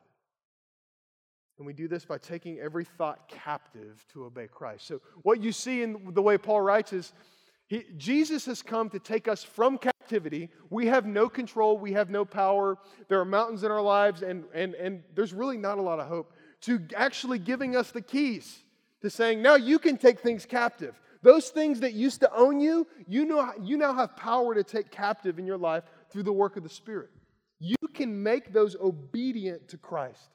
[1.57, 4.87] And we do this by taking every thought captive to obey Christ.
[4.87, 7.13] So, what you see in the way Paul writes is
[7.67, 10.49] he, Jesus has come to take us from captivity.
[10.69, 12.77] We have no control, we have no power.
[13.09, 16.07] There are mountains in our lives, and, and, and there's really not a lot of
[16.07, 16.31] hope.
[16.61, 18.63] To actually giving us the keys
[19.09, 20.99] to saying, now you can take things captive.
[21.21, 24.91] Those things that used to own you, you, know, you now have power to take
[24.91, 27.09] captive in your life through the work of the Spirit.
[27.59, 30.29] You can make those obedient to Christ.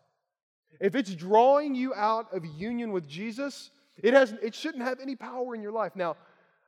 [0.81, 3.71] If it's drawing you out of union with Jesus,
[4.03, 5.95] it, has, it shouldn't have any power in your life.
[5.95, 6.17] Now,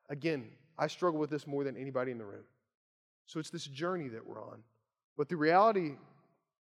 [0.09, 0.45] Again,
[0.79, 2.45] I struggle with this more than anybody in the room.
[3.27, 4.59] So it's this journey that we're on.
[5.17, 5.93] But the reality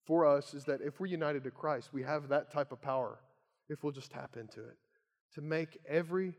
[0.04, 3.18] for us is that if we're united to Christ, we have that type of power
[3.68, 4.76] if we'll just tap into it
[5.34, 6.34] to make every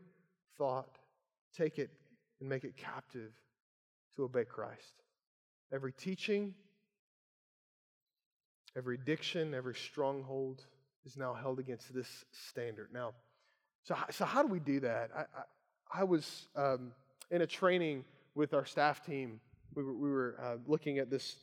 [0.56, 0.98] thought,
[1.56, 1.90] take it
[2.40, 3.32] and make it captive
[4.16, 5.02] to obey Christ.
[5.72, 6.54] Every teaching,
[8.76, 10.64] every addiction, every stronghold
[11.04, 12.88] is now held against this standard.
[12.92, 13.12] Now,
[13.82, 15.10] so, so how do we do that?
[15.16, 16.92] I, I was um,
[17.30, 18.04] in a training
[18.34, 19.40] with our staff team.
[19.74, 21.36] We were, we were uh, looking at this,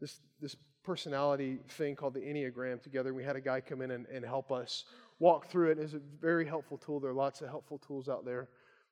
[0.00, 3.12] this, this personality thing called the Enneagram together.
[3.12, 4.84] We had a guy come in and, and help us
[5.18, 5.78] walk through it.
[5.78, 7.00] It's a very helpful tool.
[7.00, 8.48] There are lots of helpful tools out there.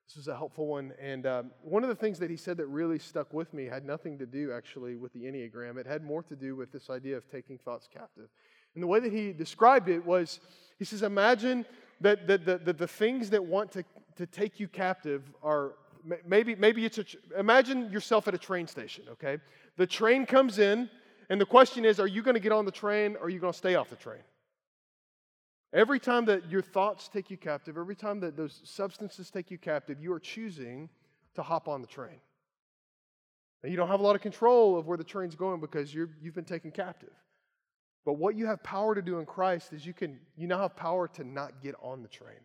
[0.07, 0.93] This was a helpful one.
[1.01, 3.85] And um, one of the things that he said that really stuck with me had
[3.85, 5.79] nothing to do actually with the Enneagram.
[5.79, 8.29] It had more to do with this idea of taking thoughts captive.
[8.75, 10.41] And the way that he described it was
[10.79, 11.65] he says, Imagine
[12.01, 13.85] that, that, that, that the things that want to,
[14.17, 15.73] to take you captive are
[16.27, 17.05] maybe, maybe it's a,
[17.39, 19.39] imagine yourself at a train station, okay?
[19.77, 20.89] The train comes in,
[21.31, 23.41] and the question is, are you going to get on the train or are you
[23.41, 24.21] going to stay off the train?
[25.73, 29.59] Every time that your thoughts take you captive, every time that those substances take you
[29.59, 30.89] captive, you are choosing
[31.35, 32.21] to hop on the train.
[33.63, 36.09] And you don't have a lot of control of where the train's going because you
[36.25, 37.13] have been taken captive.
[38.05, 40.77] But what you have power to do in Christ is you can you now have
[40.77, 42.39] power to not get on the train.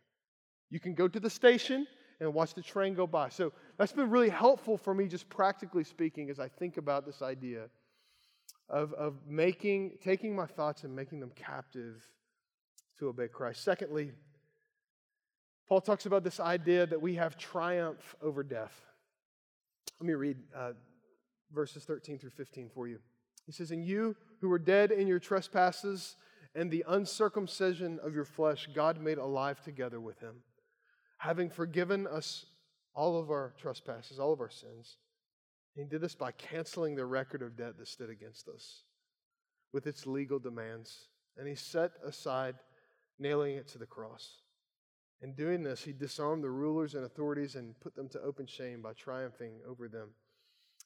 [0.71, 1.85] You can go to the station
[2.19, 3.29] and watch the train go by.
[3.29, 7.21] So that's been really helpful for me, just practically speaking, as I think about this
[7.21, 7.65] idea
[8.69, 12.07] of, of making, taking my thoughts and making them captive
[13.01, 13.63] to obey Christ.
[13.63, 14.11] Secondly,
[15.67, 18.79] Paul talks about this idea that we have triumph over death.
[19.99, 20.71] Let me read uh,
[21.53, 22.99] verses 13 through 15 for you.
[23.45, 26.15] He says, And you who were dead in your trespasses
[26.55, 30.43] and the uncircumcision of your flesh, God made alive together with him
[31.21, 32.47] having forgiven us
[32.95, 34.97] all of our trespasses, all of our sins.
[35.75, 38.81] He did this by canceling the record of debt that stood against us
[39.71, 41.09] with its legal demands.
[41.37, 42.55] And he set aside,
[43.21, 44.37] nailing it to the cross.
[45.21, 48.81] In doing this, he disarmed the rulers and authorities and put them to open shame
[48.81, 50.09] by triumphing over them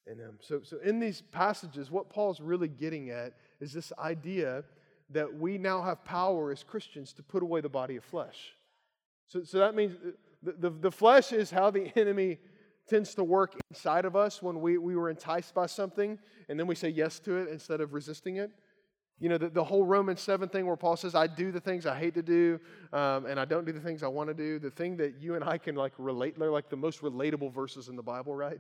[0.06, 0.38] in him.
[0.42, 4.66] So, so in these passages, what Paul's really getting at is this idea
[5.12, 8.56] that we now have power as Christians to put away the body of flesh.
[9.28, 10.12] So, so that means uh,
[10.44, 12.40] the, the, the flesh is how the enemy
[12.88, 16.20] tends to work inside of us when we, we were enticed by something
[16.50, 18.52] and then we say yes to it instead of resisting it.
[19.20, 21.86] You know, the, the whole Romans 7 thing where Paul says, I do the things
[21.86, 22.60] I hate to do
[22.92, 24.60] um, and I don't do the things I want to do.
[24.60, 27.88] The thing that you and I can like relate, they're like the most relatable verses
[27.88, 28.60] in the Bible, right?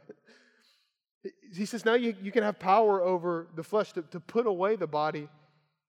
[1.56, 4.76] he says, now you, you can have power over the flesh to, to put away
[4.76, 5.28] the body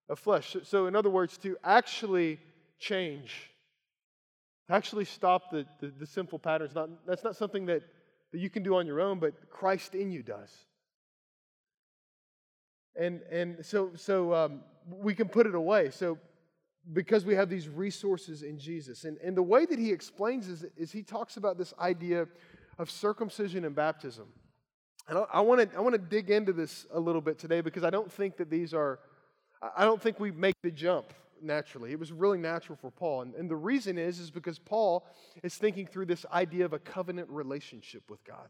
[0.09, 0.57] of flesh.
[0.63, 2.41] So, in other words, to actually
[2.79, 3.51] change
[4.69, 6.75] Actually, stop the, the, the sinful patterns.
[6.75, 7.83] Not, that's not something that,
[8.33, 10.53] that you can do on your own, but Christ in you does.
[12.99, 15.91] And, and so, so um, we can put it away.
[15.91, 16.19] So,
[16.93, 19.05] because we have these resources in Jesus.
[19.05, 22.27] And, and the way that he explains is, is he talks about this idea
[22.79, 24.27] of circumcision and baptism.
[25.09, 27.85] And I want to I want to dig into this a little bit today because
[27.85, 28.99] I don't think that these are
[29.77, 31.93] I don't think we make the jump naturally.
[31.93, 33.23] It was really natural for Paul.
[33.23, 35.07] And, and the reason is, is because Paul
[35.43, 38.49] is thinking through this idea of a covenant relationship with God.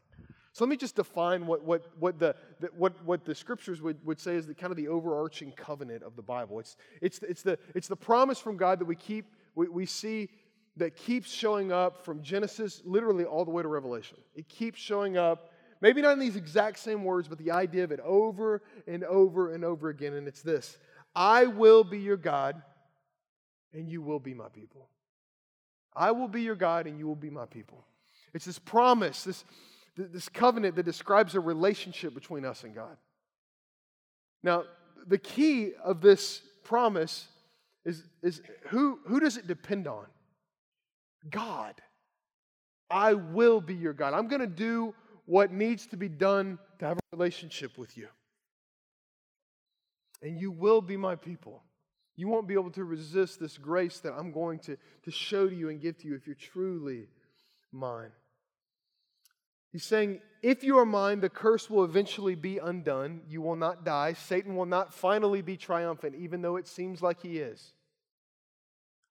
[0.57, 4.03] So let me just define what, what, what, the, the, what, what the scriptures would,
[4.03, 6.59] would say is the kind of the overarching covenant of the Bible.
[6.59, 10.29] It's, it's, it's, the, it's the promise from God that we keep, we, we see
[10.77, 14.17] that keeps showing up from Genesis literally all the way to Revelation.
[14.33, 17.91] It keeps showing up, maybe not in these exact same words, but the idea of
[17.91, 20.13] it over and over and over again.
[20.13, 20.79] And it's this
[21.15, 22.59] I will be your God,
[23.73, 24.89] and you will be my people.
[25.95, 27.85] I will be your God, and you will be my people.
[28.33, 29.45] It's this promise, this,
[29.97, 32.95] this covenant that describes a relationship between us and God.
[34.43, 34.63] Now,
[35.07, 37.27] the key of this promise
[37.83, 40.05] is, is who, who does it depend on?
[41.29, 41.73] God.
[42.89, 44.13] I will be your God.
[44.13, 44.93] I'm going to do
[45.25, 48.07] what needs to be done to have a relationship with you.
[50.21, 51.63] And you will be my people.
[52.15, 55.55] You won't be able to resist this grace that I'm going to, to show to
[55.55, 57.07] you and give to you if you're truly
[57.71, 58.11] mine.
[59.77, 63.21] He's saying, if you are mine, the curse will eventually be undone.
[63.29, 64.13] You will not die.
[64.13, 67.73] Satan will not finally be triumphant, even though it seems like he is.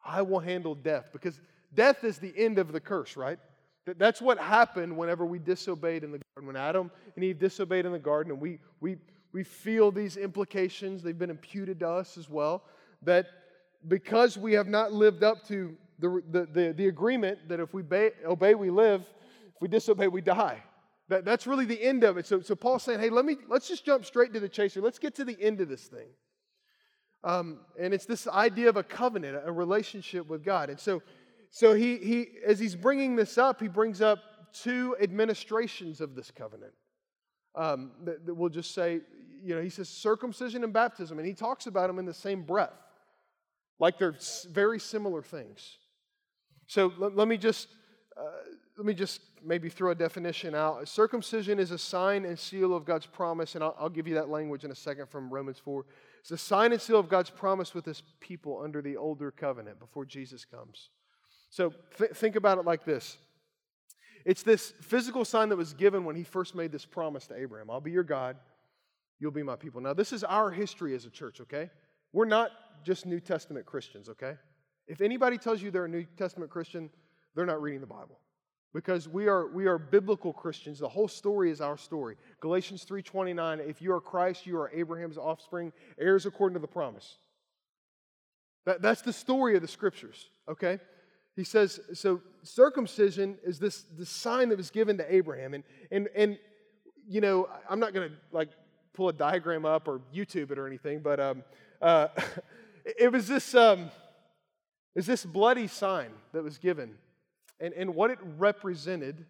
[0.04, 1.40] I will handle death because
[1.72, 3.38] death is the end of the curse, right?
[3.96, 6.48] That's what happened whenever we disobeyed in the garden.
[6.48, 8.96] When Adam and Eve disobeyed in the garden, and we, we,
[9.32, 12.64] we feel these implications, they've been imputed to us as well
[13.02, 13.26] that
[13.86, 17.82] because we have not lived up to the, the, the, the agreement that if we
[17.82, 19.06] obey, obey, we live,
[19.56, 20.62] if we disobey, we die.
[21.08, 22.26] That, that's really the end of it.
[22.26, 24.80] So, so Paul's saying, hey, let me, let's just jump straight to the chaser.
[24.80, 26.08] Let's get to the end of this thing.
[27.24, 30.70] Um, and it's this idea of a covenant, a relationship with God.
[30.70, 31.02] And so,
[31.50, 34.18] so he, he, as he's bringing this up, he brings up
[34.52, 36.72] two administrations of this covenant.
[37.54, 39.00] Um, that, that we'll just say,
[39.42, 42.42] you know, he says circumcision and baptism, and he talks about them in the same
[42.42, 42.74] breath
[43.78, 44.16] like they're
[44.50, 45.78] very similar things.
[46.66, 47.68] So let, let me just
[48.16, 48.22] uh,
[48.76, 50.86] let me just maybe throw a definition out.
[50.86, 54.28] Circumcision is a sign and seal of God's promise, and I'll, I'll give you that
[54.28, 55.86] language in a second from Romans 4.
[56.20, 59.78] It's a sign and seal of God's promise with his people under the older covenant
[59.78, 60.90] before Jesus comes.
[61.48, 63.16] So th- think about it like this
[64.26, 67.70] it's this physical sign that was given when he first made this promise to Abraham
[67.70, 68.36] I'll be your God,
[69.20, 69.80] you'll be my people.
[69.80, 71.70] Now, this is our history as a church, okay?
[72.12, 72.50] We're not
[72.84, 74.34] just New Testament Christians, okay?
[74.86, 76.90] If anybody tells you they're a New Testament Christian,
[77.34, 78.18] they're not reading the Bible
[78.76, 80.78] because we are we are biblical Christians.
[80.80, 82.16] The whole story is our story.
[82.40, 87.16] Galatians 3:29, if you are Christ, you are Abraham's offspring, heirs according to the promise.
[88.66, 90.78] That, that's the story of the scriptures, okay?
[91.36, 95.54] He says, so circumcision is this, this sign that was given to Abraham.
[95.54, 96.38] And and and
[97.08, 98.50] you know, I'm not gonna like
[98.92, 101.44] pull a diagram up or YouTube it or anything, but um,
[101.80, 102.08] uh,
[102.84, 103.90] it was this um,
[104.94, 106.98] is this bloody sign that was given
[107.60, 109.24] and, and what it represented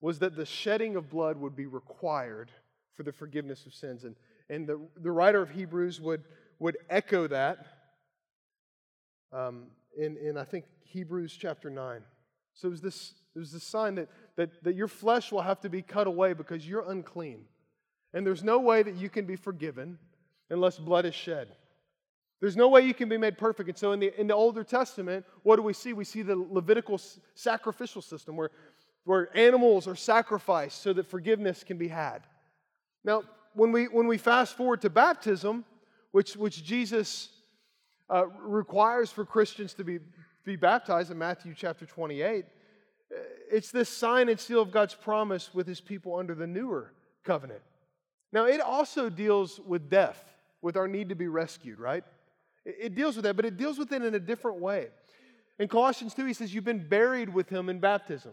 [0.00, 2.50] was that the shedding of blood would be required
[2.94, 4.04] for the forgiveness of sins.
[4.04, 4.16] And,
[4.48, 6.24] and the, the writer of Hebrews would,
[6.58, 7.66] would echo that
[9.32, 9.66] um,
[9.96, 12.02] in, in, I think, Hebrews chapter 9.
[12.54, 15.60] So it was this, it was this sign that, that, that your flesh will have
[15.60, 17.44] to be cut away because you're unclean.
[18.12, 19.98] And there's no way that you can be forgiven
[20.50, 21.48] unless blood is shed.
[22.40, 23.68] There's no way you can be made perfect.
[23.68, 25.92] And so in the, in the Older Testament, what do we see?
[25.92, 26.98] We see the Levitical
[27.34, 28.50] sacrificial system where,
[29.04, 32.20] where animals are sacrificed so that forgiveness can be had.
[33.04, 33.22] Now,
[33.52, 35.64] when we, when we fast forward to baptism,
[36.12, 37.28] which, which Jesus
[38.08, 39.98] uh, requires for Christians to be,
[40.44, 43.18] be baptized in Matthew chapter 28, uh,
[43.50, 47.60] it's this sign and seal of God's promise with his people under the newer covenant.
[48.32, 50.24] Now, it also deals with death,
[50.62, 52.04] with our need to be rescued, right?
[52.78, 54.88] It deals with that, but it deals with it in a different way.
[55.60, 58.32] In Colossians 2, he says, You've been buried with him in baptism.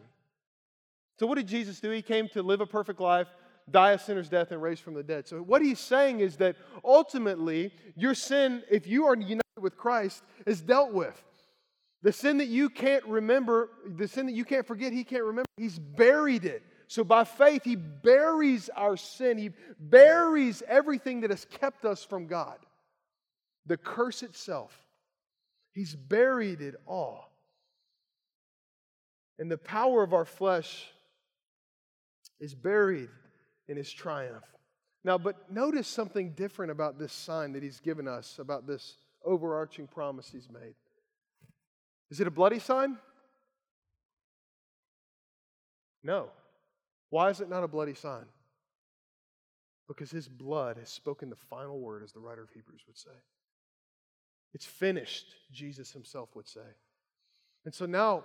[1.20, 1.90] So, what did Jesus do?
[1.92, 3.28] He came to live a perfect life,
[3.70, 5.28] die a sinner's death, and raise from the dead.
[5.28, 10.24] So, what he's saying is that ultimately, your sin, if you are united with Christ,
[10.46, 11.22] is dealt with.
[12.02, 15.48] The sin that you can't remember, the sin that you can't forget, he can't remember,
[15.58, 16.64] he's buried it.
[16.88, 22.28] So, by faith, he buries our sin, he buries everything that has kept us from
[22.28, 22.58] God
[23.68, 24.76] the curse itself.
[25.74, 27.32] He's buried it all.
[29.38, 30.88] And the power of our flesh
[32.40, 33.10] is buried
[33.68, 34.46] in his triumph.
[35.04, 39.88] Now, but notice something different about this sign that he's given us, about this overarching
[39.88, 40.74] promise he's made.
[42.10, 42.98] Is it a bloody sign?
[46.04, 46.30] No.
[47.10, 48.26] Why is it not a bloody sign?
[49.88, 53.12] Because his blood has spoken the final word, as the writer of Hebrews would say.
[54.54, 56.62] It's finished, Jesus himself would say.
[57.66, 58.24] And so now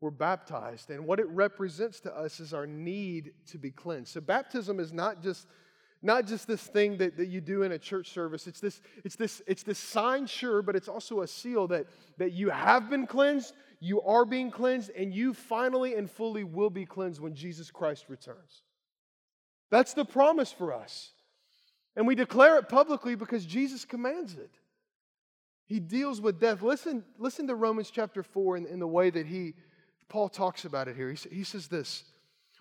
[0.00, 4.12] we're baptized, and what it represents to us is our need to be cleansed.
[4.12, 5.46] So baptism is not just
[6.02, 8.48] not just this thing that, that you do in a church service.
[8.48, 11.86] It's this, it's this, it's this sign, sure, but it's also a seal that,
[12.18, 16.70] that you have been cleansed, you are being cleansed, and you finally and fully will
[16.70, 18.62] be cleansed when Jesus Christ returns.
[19.70, 21.12] That's the promise for us.
[21.94, 24.50] And we declare it publicly because Jesus commands it.
[25.72, 26.60] He deals with death.
[26.60, 29.54] Listen, listen to Romans chapter 4 in, in the way that he,
[30.10, 31.10] Paul talks about it here.
[31.10, 32.04] He, he says this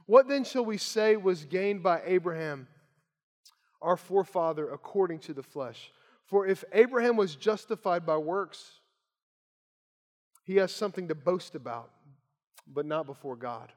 [0.05, 2.70] What then shall we say was gained by Abraham,
[3.82, 5.91] our forefather, according to the flesh?
[6.24, 8.80] For if Abraham was justified by works,
[10.45, 11.91] he has something to boast about,
[12.66, 13.74] but not before God.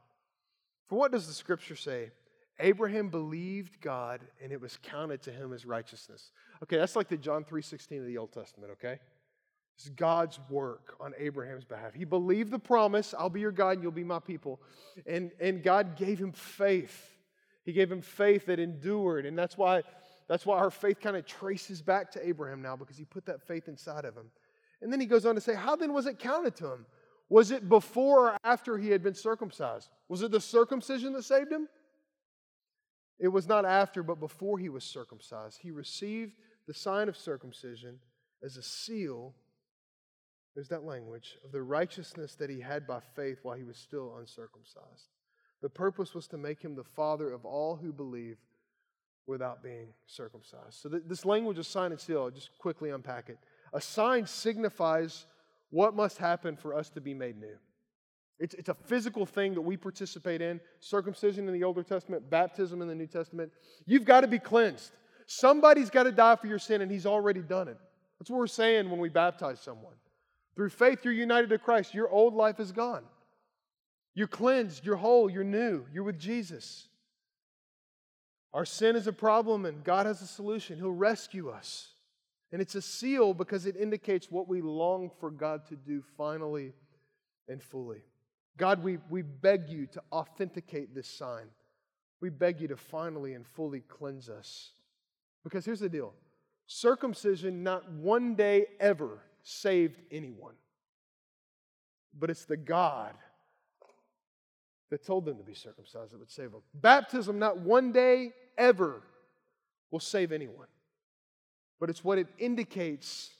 [0.86, 2.12] For what does the scripture say?
[2.60, 6.30] Abraham believed God and it was counted to him as righteousness.
[6.62, 9.00] Okay, that's like the John 3:16 of the Old Testament, okay?
[9.76, 11.94] It's God's work on Abraham's behalf.
[11.94, 14.60] He believed the promise, I'll be your God and you'll be my people.
[15.06, 17.10] And, and God gave him faith.
[17.64, 19.26] He gave him faith that endured.
[19.26, 19.82] And that's why,
[20.28, 23.42] that's why our faith kind of traces back to Abraham now, because he put that
[23.42, 24.30] faith inside of him.
[24.80, 26.86] And then he goes on to say, How then was it counted to him?
[27.28, 29.88] Was it before or after he had been circumcised?
[30.08, 31.68] Was it the circumcision that saved him?
[33.18, 35.58] It was not after, but before he was circumcised.
[35.60, 36.34] He received
[36.66, 37.98] the sign of circumcision
[38.42, 39.34] as a seal
[40.54, 44.16] there's that language of the righteousness that he had by faith while he was still
[44.18, 45.08] uncircumcised.
[45.62, 48.36] The purpose was to make him the father of all who believe
[49.26, 50.74] without being circumcised.
[50.74, 53.38] So, th- this language of sign and seal, I'll just quickly unpack it.
[53.72, 55.26] A sign signifies
[55.70, 57.56] what must happen for us to be made new.
[58.38, 62.82] It's, it's a physical thing that we participate in circumcision in the Old Testament, baptism
[62.82, 63.50] in the New Testament.
[63.86, 64.92] You've got to be cleansed.
[65.26, 67.78] Somebody's got to die for your sin, and he's already done it.
[68.18, 69.94] That's what we're saying when we baptize someone.
[70.54, 71.94] Through faith, you're united to Christ.
[71.94, 73.04] Your old life is gone.
[74.14, 76.86] You're cleansed, you're whole, you're new, you're with Jesus.
[78.52, 80.76] Our sin is a problem, and God has a solution.
[80.76, 81.88] He'll rescue us.
[82.52, 86.72] And it's a seal because it indicates what we long for God to do finally
[87.48, 88.02] and fully.
[88.56, 91.46] God, we, we beg you to authenticate this sign.
[92.20, 94.70] We beg you to finally and fully cleanse us.
[95.42, 96.14] Because here's the deal
[96.66, 100.54] circumcision not one day ever saved anyone,
[102.18, 103.14] but it's the God
[104.90, 106.62] that told them to be circumcised that would save them.
[106.74, 109.02] Baptism not one day ever
[109.90, 110.66] will save anyone,
[111.78, 113.30] but it's what it indicates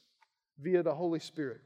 [0.59, 1.61] via the Holy Spirit.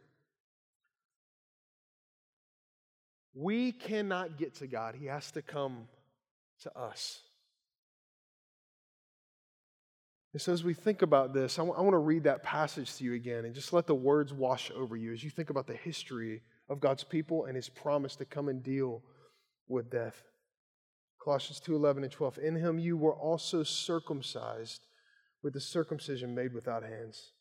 [3.35, 5.89] We cannot get to God, He has to come
[6.63, 7.21] to us.
[10.33, 12.95] And so, as we think about this, I, w- I want to read that passage
[12.97, 15.67] to you again and just let the words wash over you as you think about
[15.67, 19.03] the history of God's people and His promise to come and deal
[19.69, 20.23] with death.
[21.23, 22.39] Colossians 2 11 and 12.
[22.39, 24.87] In Him you were also circumcised
[25.43, 27.33] with the circumcision made without hands,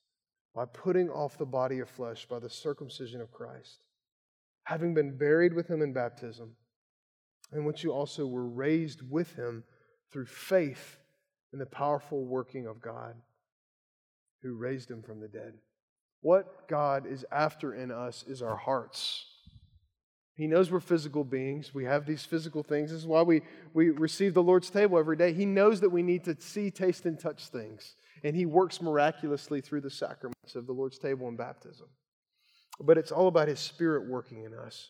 [0.55, 3.79] by putting off the body of flesh by the circumcision of Christ
[4.67, 6.51] having been buried with him in baptism,
[7.53, 9.63] in which you also were raised with him
[10.11, 10.97] through faith
[11.53, 13.15] in the powerful working of God
[14.43, 15.53] who raised him from the dead.
[16.21, 19.25] What God is after in us is our hearts.
[20.35, 21.73] He knows we're physical beings.
[21.73, 22.91] We have these physical things.
[22.91, 23.41] This is why we,
[23.73, 25.33] we receive the Lord's table every day.
[25.33, 27.95] He knows that we need to see, taste, and touch things.
[28.23, 31.87] And He works miraculously through the sacraments of the Lord's table and baptism
[32.79, 34.89] but it's all about his spirit working in us.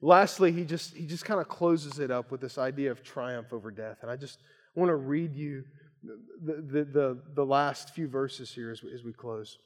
[0.00, 3.52] Lastly, he just he just kind of closes it up with this idea of triumph
[3.52, 3.98] over death.
[4.02, 4.38] And I just
[4.74, 5.64] want to read you
[6.02, 9.58] the, the, the, the last few verses here as we, as we close.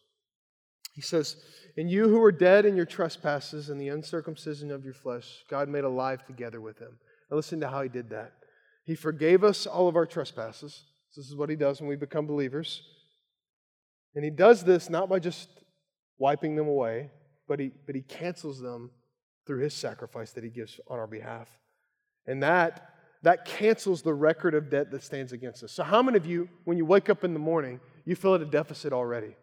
[0.94, 1.36] He says,
[1.76, 5.68] And you who were dead in your trespasses and the uncircumcision of your flesh, God
[5.68, 6.98] made alive together with him.
[7.30, 8.32] Now listen to how he did that.
[8.84, 10.84] He forgave us all of our trespasses.
[11.16, 12.82] This is what he does when we become believers.
[14.14, 15.48] And he does this not by just
[16.18, 17.10] wiping them away,
[17.48, 18.90] but he, but he cancels them
[19.46, 21.48] through his sacrifice that he gives on our behalf.
[22.26, 22.91] And that,
[23.22, 25.72] that cancels the record of debt that stands against us.
[25.72, 28.42] So, how many of you, when you wake up in the morning, you feel at
[28.42, 29.36] a deficit already?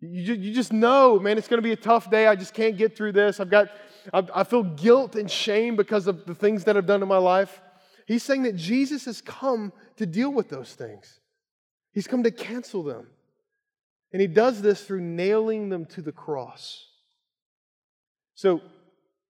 [0.00, 2.26] You, you just know, man, it's going to be a tough day.
[2.26, 3.38] I just can't get through this.
[3.38, 3.68] I've got,
[4.12, 7.18] I, I feel guilt and shame because of the things that I've done in my
[7.18, 7.60] life.
[8.06, 11.20] He's saying that Jesus has come to deal with those things.
[11.92, 13.08] He's come to cancel them.
[14.12, 16.86] And he does this through nailing them to the cross.
[18.34, 18.62] So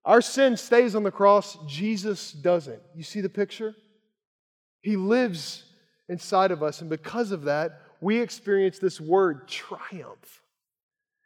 [0.04, 2.80] our sin stays on the cross, Jesus doesn't.
[2.94, 3.74] You see the picture?
[4.80, 5.64] He lives
[6.08, 10.42] inside of us, and because of that, we experience this word triumph.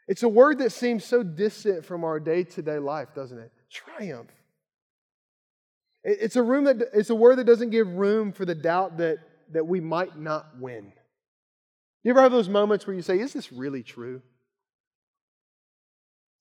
[0.09, 3.53] It's a word that seems so distant from our day to day life, doesn't it?
[3.71, 4.31] Triumph.
[6.03, 9.19] It's a, room that, it's a word that doesn't give room for the doubt that,
[9.53, 10.93] that we might not win.
[12.03, 14.21] You ever have those moments where you say, Is this really true?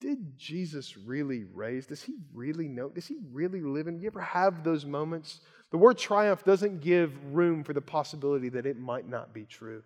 [0.03, 1.85] Did Jesus really raise?
[1.85, 2.89] Does he really know?
[2.89, 4.01] Does he really live in?
[4.01, 5.39] You ever have those moments?
[5.71, 9.81] The word triumph doesn't give room for the possibility that it might not be true.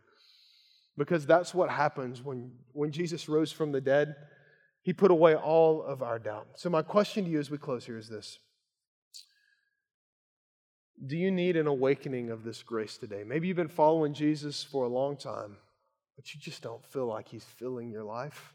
[0.97, 4.15] Because that's what happens when, when Jesus rose from the dead.
[4.81, 6.47] He put away all of our doubt.
[6.55, 8.39] So, my question to you as we close here is this
[11.05, 13.23] Do you need an awakening of this grace today?
[13.23, 15.57] Maybe you've been following Jesus for a long time
[16.17, 18.53] but you just don't feel like He's filling your life?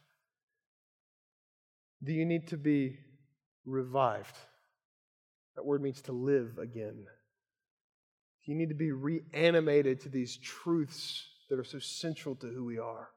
[2.05, 2.99] Do you need to be
[3.65, 4.37] revived?
[5.57, 7.05] That word means to live again.
[8.45, 12.65] Do you need to be reanimated to these truths that are so central to who
[12.65, 13.11] we are?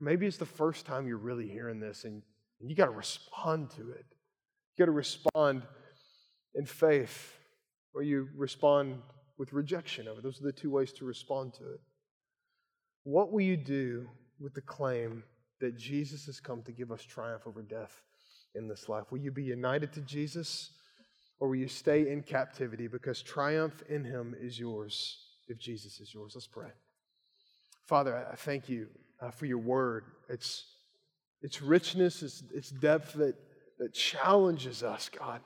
[0.00, 2.22] Maybe it's the first time you're really hearing this and
[2.60, 4.06] you got to respond to it.
[4.76, 5.62] You got to respond
[6.54, 7.36] in faith
[7.94, 9.02] or you respond
[9.36, 10.22] with rejection of it.
[10.22, 11.80] Those are the two ways to respond to it.
[13.04, 14.08] What will you do
[14.40, 15.24] with the claim
[15.62, 18.02] that Jesus has come to give us triumph over death
[18.54, 19.04] in this life?
[19.10, 20.72] Will you be united to Jesus
[21.38, 26.12] or will you stay in captivity because triumph in him is yours if Jesus is
[26.12, 26.32] yours?
[26.34, 26.70] Let's pray.
[27.86, 28.88] Father, I thank you
[29.20, 30.04] uh, for your word.
[30.28, 30.64] It's,
[31.42, 33.36] its richness, its, its depth that,
[33.78, 35.40] that challenges us, God.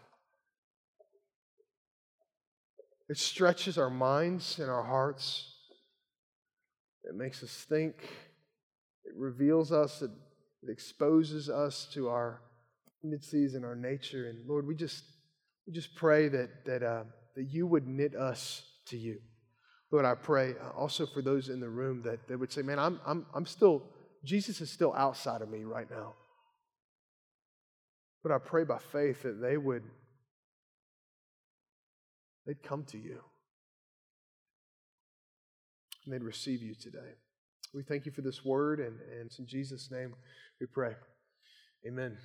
[3.10, 5.52] It stretches our minds and our hearts.
[7.04, 7.94] It makes us think.
[9.06, 10.02] It reveals us.
[10.02, 10.10] It,
[10.62, 12.42] it exposes us to our
[13.02, 14.28] tendencies and our nature.
[14.28, 15.04] And Lord, we just
[15.66, 17.04] we just pray that that uh,
[17.34, 19.20] that you would knit us to you.
[19.90, 22.78] Lord, I pray uh, also for those in the room that they would say, "Man,
[22.78, 23.82] I'm I'm I'm still
[24.24, 26.14] Jesus is still outside of me right now."
[28.22, 29.84] But I pray by faith that they would
[32.46, 33.20] they'd come to you.
[36.06, 37.14] and they'd receive you today.
[37.76, 40.14] We thank you for this word, and, and it's in Jesus' name
[40.58, 40.94] we pray.
[41.86, 42.16] Amen.